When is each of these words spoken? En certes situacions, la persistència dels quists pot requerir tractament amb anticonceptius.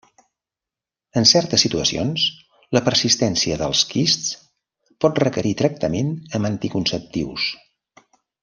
En 1.19 1.27
certes 1.31 1.61
situacions, 1.65 2.23
la 2.77 2.81
persistència 2.87 3.59
dels 3.63 3.83
quists 3.93 4.33
pot 5.05 5.23
requerir 5.25 5.55
tractament 5.63 6.11
amb 6.39 6.51
anticonceptius. 6.55 7.51